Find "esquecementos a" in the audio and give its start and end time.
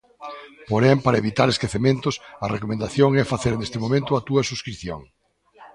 1.49-2.47